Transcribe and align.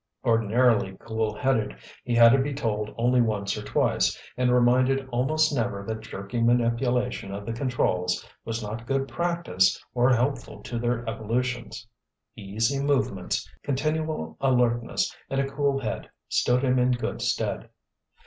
Ordinarily 0.25 0.97
cool 0.99 1.35
headed, 1.35 1.75
he 2.03 2.15
had 2.15 2.31
to 2.31 2.39
be 2.39 2.55
told 2.55 2.91
only 2.97 3.21
once 3.21 3.55
or 3.55 3.61
twice, 3.61 4.19
and 4.35 4.51
reminded 4.51 5.07
almost 5.09 5.53
never 5.53 5.83
that 5.85 5.99
jerky 6.01 6.41
manipulation 6.41 7.31
of 7.31 7.45
the 7.45 7.53
controls 7.53 8.27
was 8.43 8.63
not 8.63 8.87
good 8.87 9.07
practice 9.07 9.79
or 9.93 10.09
helpful 10.09 10.63
to 10.63 10.79
their 10.79 11.07
evolutions. 11.07 11.85
Easy 12.35 12.79
movements, 12.83 13.47
continual 13.61 14.37
alertness 14.41 15.15
and 15.29 15.39
a 15.39 15.47
cool 15.47 15.77
head 15.79 16.09
stood 16.27 16.63
him 16.63 16.79
in 16.79 16.93
good 16.93 17.21
stead. 17.21 17.69